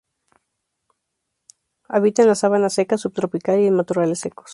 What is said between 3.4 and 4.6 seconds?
y en matorrales secos.